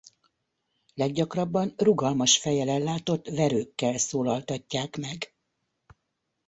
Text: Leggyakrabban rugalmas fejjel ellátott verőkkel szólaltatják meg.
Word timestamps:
Leggyakrabban 0.93 1.73
rugalmas 1.77 2.37
fejjel 2.37 2.69
ellátott 2.69 3.27
verőkkel 3.29 3.97
szólaltatják 3.97 4.97
meg. 4.97 5.35